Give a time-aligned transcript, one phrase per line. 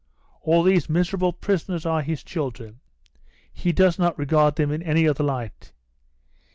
[0.41, 2.79] All these miserable prisoners are his children.
[3.53, 5.73] He does not regard them in any other light.